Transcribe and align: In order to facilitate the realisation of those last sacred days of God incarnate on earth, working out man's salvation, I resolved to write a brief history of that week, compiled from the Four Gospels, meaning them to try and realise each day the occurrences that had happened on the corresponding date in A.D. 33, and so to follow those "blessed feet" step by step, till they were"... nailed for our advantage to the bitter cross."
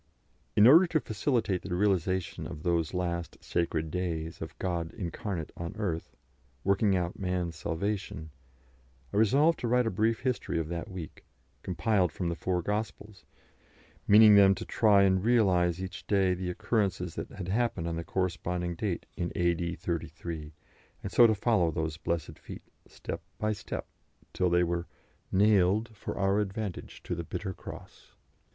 In 0.55 0.65
order 0.65 0.87
to 0.87 0.99
facilitate 0.99 1.61
the 1.61 1.75
realisation 1.75 2.47
of 2.47 2.63
those 2.63 2.95
last 2.95 3.37
sacred 3.39 3.91
days 3.91 4.41
of 4.41 4.57
God 4.57 4.91
incarnate 4.95 5.51
on 5.55 5.75
earth, 5.77 6.15
working 6.63 6.95
out 6.95 7.19
man's 7.19 7.55
salvation, 7.55 8.31
I 9.13 9.17
resolved 9.17 9.59
to 9.59 9.67
write 9.67 9.85
a 9.85 9.91
brief 9.91 10.21
history 10.21 10.57
of 10.57 10.69
that 10.69 10.89
week, 10.89 11.23
compiled 11.61 12.11
from 12.11 12.29
the 12.29 12.35
Four 12.35 12.63
Gospels, 12.63 13.25
meaning 14.07 14.33
them 14.33 14.55
to 14.55 14.65
try 14.65 15.03
and 15.03 15.23
realise 15.23 15.79
each 15.79 16.07
day 16.07 16.33
the 16.33 16.49
occurrences 16.49 17.13
that 17.13 17.29
had 17.33 17.49
happened 17.49 17.87
on 17.87 17.95
the 17.95 18.03
corresponding 18.03 18.73
date 18.73 19.05
in 19.15 19.31
A.D. 19.35 19.75
33, 19.75 20.51
and 21.03 21.11
so 21.11 21.27
to 21.27 21.35
follow 21.35 21.69
those 21.69 21.97
"blessed 21.97 22.39
feet" 22.39 22.63
step 22.87 23.21
by 23.37 23.53
step, 23.53 23.85
till 24.33 24.49
they 24.49 24.63
were"... 24.63 24.87
nailed 25.31 25.95
for 25.95 26.17
our 26.17 26.39
advantage 26.39 27.03
to 27.03 27.13
the 27.13 27.23
bitter 27.23 27.53
cross." 27.53 28.13